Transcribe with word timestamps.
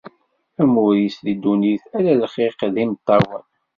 Amur-is 0.61 1.17
deg 1.25 1.37
ddunit 1.37 1.83
ala 1.97 2.13
lxiq 2.23 2.59
d 2.73 2.75
imeṭṭawen. 2.83 3.43